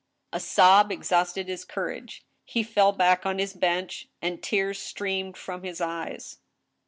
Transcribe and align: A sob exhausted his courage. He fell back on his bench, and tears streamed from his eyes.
A 0.33 0.39
sob 0.39 0.91
exhausted 0.91 1.47
his 1.47 1.63
courage. 1.63 2.25
He 2.43 2.63
fell 2.63 2.91
back 2.91 3.23
on 3.23 3.37
his 3.37 3.53
bench, 3.53 4.07
and 4.19 4.41
tears 4.41 4.79
streamed 4.79 5.37
from 5.37 5.61
his 5.61 5.79
eyes. 5.79 6.39